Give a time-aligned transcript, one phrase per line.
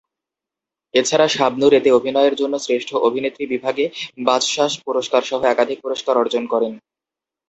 [0.93, 3.85] এছাড়া শাবনূর এতে অভিনয়ের জন্য শ্রেষ্ঠ অভিনেত্রী বিভাগে
[4.27, 6.73] বাচসাস পুরস্কারসহ একাধিক পুরস্কার অর্জন করেন।